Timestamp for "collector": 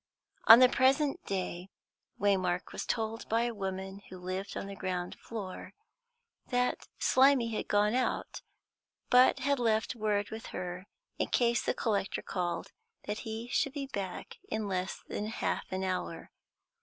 11.75-12.23